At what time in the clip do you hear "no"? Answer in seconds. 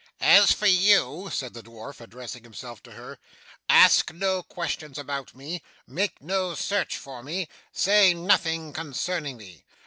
4.11-4.41, 6.23-6.55